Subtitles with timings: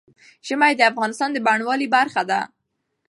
[0.47, 2.41] ژمی د افغانستان د بڼوالۍ برخه ده.